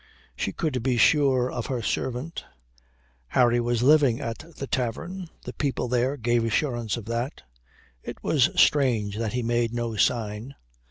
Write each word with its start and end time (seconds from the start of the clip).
She 0.35 0.51
could 0.51 0.81
be 0.81 0.97
sure 0.97 1.51
of 1.51 1.67
her 1.67 1.83
servant. 1.83 2.43
Harry 3.27 3.59
was 3.59 3.83
living 3.83 4.19
at 4.19 4.43
the 4.57 4.65
tavern. 4.65 5.29
The 5.43 5.53
people 5.53 5.87
there 5.87 6.17
gave 6.17 6.43
assurance 6.43 6.97
of 6.97 7.05
that. 7.05 7.43
It 8.01 8.23
was 8.23 8.49
strange 8.59 9.19
that 9.19 9.33
he 9.33 9.43
made 9.43 9.75
no 9.75 9.95
sign. 9.97 10.55